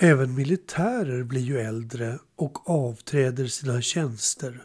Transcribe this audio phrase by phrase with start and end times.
[0.00, 4.62] Även militärer blir ju äldre och avträder sina tjänster.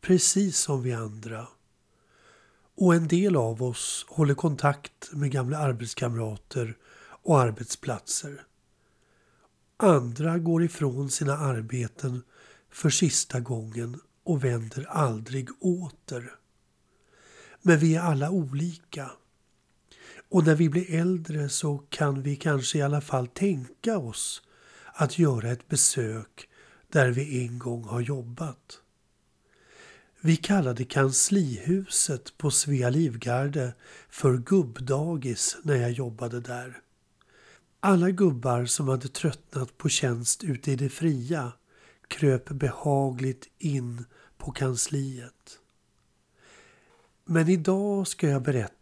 [0.00, 1.48] Precis som vi andra.
[2.76, 6.76] Och en del av oss håller kontakt med gamla arbetskamrater
[7.22, 8.42] och arbetsplatser.
[9.76, 12.22] Andra går ifrån sina arbeten
[12.70, 16.34] för sista gången och vänder aldrig åter.
[17.62, 19.10] Men vi är alla olika.
[20.30, 24.42] Och när vi blir äldre så kan vi kanske i alla fall tänka oss
[24.92, 26.48] att göra ett besök
[26.88, 28.80] där vi en gång har jobbat.
[30.20, 33.74] Vi kallade kanslihuset på Svea Livgarde
[34.08, 36.78] för gubbdagis när jag jobbade där.
[37.80, 41.52] Alla gubbar som hade tröttnat på tjänst ute i det fria
[42.08, 44.04] kröp behagligt in
[44.38, 45.58] på kansliet.
[47.24, 48.79] Men idag ska jag berätta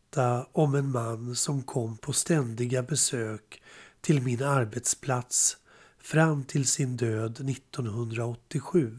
[0.53, 3.63] om en man som kom på ständiga besök
[4.01, 5.57] till min arbetsplats
[5.99, 8.99] fram till sin död 1987.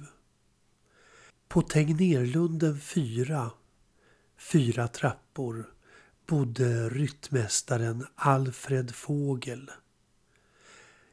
[1.47, 3.51] På Tegnérlunden 4,
[4.37, 5.73] fyra trappor,
[6.27, 9.71] bodde ryttmästaren Alfred Fågel.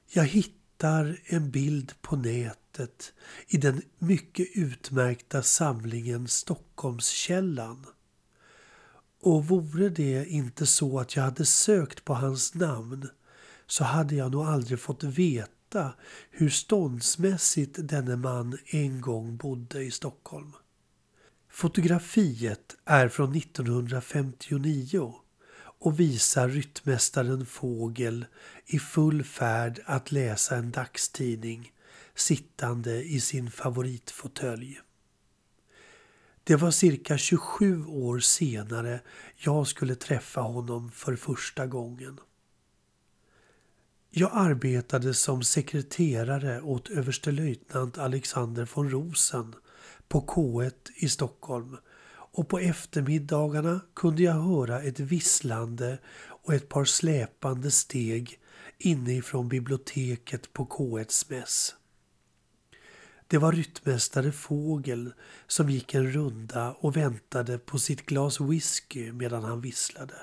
[0.08, 3.12] Jag hittar en bild på nätet
[3.48, 7.86] i den mycket utmärkta samlingen Stockholmskällan.
[9.22, 13.08] Och vore det inte så att jag hade sökt på hans namn
[13.66, 15.92] så hade jag nog aldrig fått veta
[16.30, 20.52] hur ståndsmässigt denne man en gång bodde i Stockholm.
[21.50, 25.14] Fotografiet är från 1959
[25.78, 28.26] och visar ryttmästaren Fågel
[28.66, 31.72] i full färd att läsa en dagstidning
[32.14, 34.80] sittande i sin favoritfåtölj.
[36.46, 39.00] Det var cirka 27 år senare
[39.36, 42.20] jag skulle träffa honom för första gången.
[44.10, 49.54] Jag arbetade som sekreterare åt överstelöjtnant Alexander von Rosen
[50.08, 51.76] på K1 i Stockholm
[52.08, 58.40] och på eftermiddagarna kunde jag höra ett visslande och ett par släpande steg
[58.78, 61.74] inifrån biblioteket på K1s mäss.
[63.28, 65.12] Det var ryttmästare Fågel
[65.46, 70.14] som gick en runda och väntade på sitt glas whisky medan han visslade.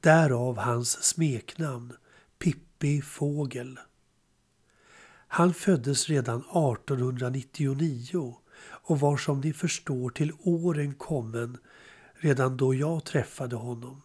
[0.00, 1.92] Därav hans smeknamn
[2.38, 3.78] Pippi Fågel.
[5.28, 11.58] Han föddes redan 1899 och var som ni förstår till åren kommen
[12.14, 14.02] redan då jag träffade honom.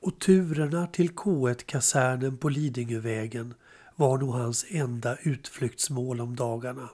[0.00, 3.54] Och turerna till K1-kasernen på Lidingövägen
[3.96, 6.90] var nog hans enda utflyktsmål om dagarna.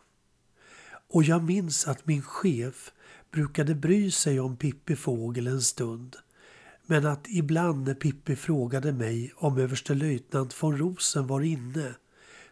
[1.08, 2.92] Och jag minns att min chef
[3.30, 6.16] brukade bry sig om Pippi Fågel en stund
[6.90, 11.94] men att ibland när Pippi frågade mig om överstelöjtnant von Rosen var inne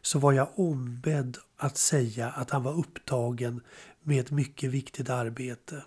[0.02, 3.60] så var jag ombedd att säga att han var upptagen
[4.02, 5.84] med ett mycket viktigt arbete.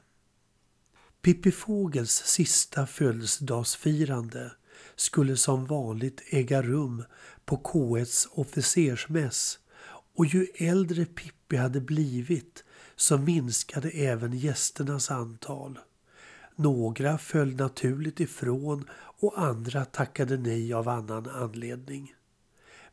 [1.22, 4.52] Pippi Fågels sista födelsedagsfirande
[4.96, 7.04] skulle som vanligt äga rum
[7.46, 9.60] på K1s officersmäss
[10.16, 12.64] och ju äldre Pippi hade blivit
[12.96, 15.80] så minskade även gästernas antal.
[16.56, 22.14] Några föll naturligt ifrån och andra tackade nej av annan anledning.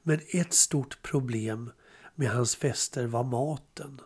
[0.02, 1.70] Men ett stort problem
[2.14, 4.00] med hans fester var maten.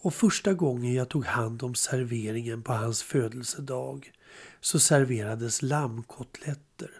[0.00, 4.12] Och första gången jag tog hand om serveringen på hans födelsedag
[4.66, 6.90] så serverades lammkotletter.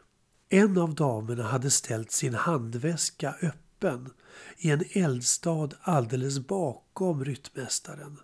[0.49, 4.10] En av damerna hade ställt sin handväska öppen
[4.59, 8.19] i en eldstad alldeles bakom ryttmästaren.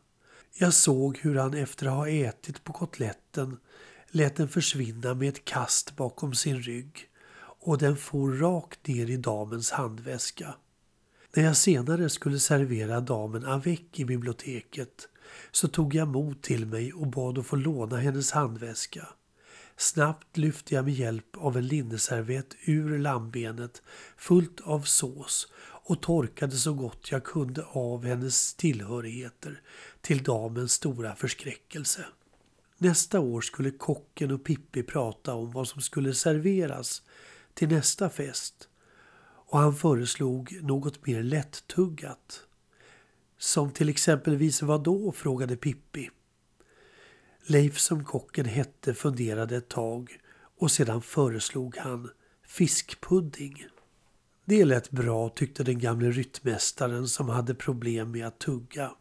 [0.54, 3.56] Jag såg hur han efter att ha ätit på kotletten
[4.10, 7.08] lät den försvinna med ett kast bakom sin rygg
[7.60, 10.54] och den for rakt ner i damens handväska.
[11.36, 15.08] När jag senare skulle servera damen avec i biblioteket
[15.50, 19.08] så tog jag mod till mig och bad att få låna hennes handväska.
[19.82, 23.82] Snabbt lyfte jag med hjälp av en linneservett ur lammbenet
[24.16, 29.60] fullt av sås och torkade så gott jag kunde av hennes tillhörigheter
[30.00, 32.04] till damens stora förskräckelse.
[32.78, 37.02] Nästa år skulle kocken och Pippi prata om vad som skulle serveras
[37.54, 38.68] till nästa fest
[39.24, 42.42] och han föreslog något mer lättuggat.
[43.38, 45.12] Som till exempelvis vad då?
[45.12, 46.10] frågade Pippi.
[47.46, 50.18] Leif som kocken hette funderade ett tag
[50.58, 52.10] och sedan föreslog han
[52.46, 53.66] fiskpudding.
[54.44, 58.92] Det lät bra tyckte den gamle ryttmästaren som hade problem med att tugga.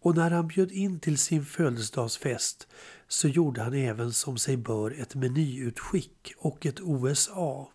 [0.00, 2.68] Och när han bjöd in till sin födelsedagsfest
[3.08, 7.66] så gjorde han även som sig bör ett menyutskick och ett OSA.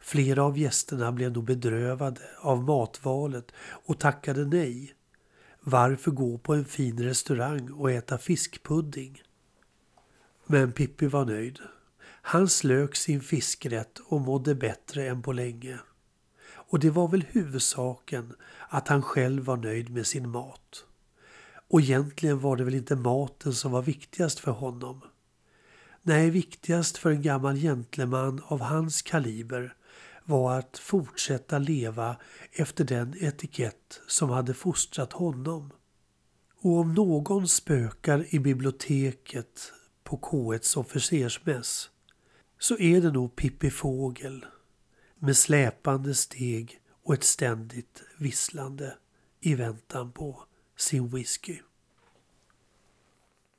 [0.00, 4.95] Flera av gästerna blev nog bedrövade av matvalet och tackade nej.
[5.68, 9.22] Varför gå på en fin restaurang och äta fiskpudding?
[10.46, 11.58] Men Pippi var nöjd.
[12.22, 15.78] Han slök sin fiskrätt och mådde bättre än på länge.
[16.48, 18.32] Och det var väl huvudsaken
[18.68, 20.84] att han själv var nöjd med sin mat.
[21.68, 25.00] Och egentligen var det väl inte maten som var viktigast för honom.
[26.02, 29.75] Nej, viktigast för en gammal gentleman av hans kaliber
[30.26, 32.16] var att fortsätta leva
[32.52, 35.70] efter den etikett som hade fostrat honom.
[36.60, 39.72] Och om någon spökar i biblioteket
[40.04, 41.90] på K1s officersmäss
[42.58, 44.46] så är det nog Pippi Fågel
[45.18, 48.96] med släpande steg och ett ständigt visslande
[49.40, 50.42] i väntan på
[50.76, 51.58] sin whisky.